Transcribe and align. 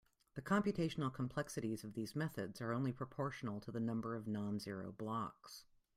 The 0.33 0.41
computational 0.41 1.13
complexities 1.13 1.83
of 1.83 1.93
these 1.93 2.15
methods 2.15 2.59
are 2.59 2.73
only 2.73 2.91
proportional 2.91 3.59
to 3.59 3.71
the 3.71 3.79
number 3.79 4.15
of 4.15 4.25
non-zero 4.25 4.91
blocks. 4.93 5.65